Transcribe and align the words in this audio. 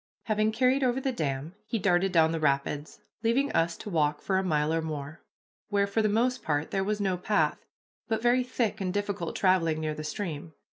Having 0.23 0.53
carried 0.53 0.81
over 0.83 0.99
the 0.99 1.11
dam, 1.11 1.53
he 1.67 1.77
darted 1.77 2.11
down 2.11 2.31
the 2.31 2.39
rapids, 2.39 3.01
leaving 3.21 3.51
us 3.51 3.77
to 3.77 3.89
walk 3.91 4.19
for 4.19 4.39
a 4.39 4.43
mile 4.43 4.73
or 4.73 4.81
more, 4.81 5.21
where 5.69 5.85
for 5.85 6.01
the 6.01 6.09
most 6.09 6.41
part 6.41 6.71
there 6.71 6.83
was 6.83 6.99
no 6.99 7.17
path, 7.17 7.59
but 8.07 8.19
very 8.19 8.43
thick 8.43 8.81
and 8.81 8.91
difficult 8.91 9.35
traveling 9.35 9.79
near 9.79 9.93
the 9.93 10.03
stream. 10.03 10.53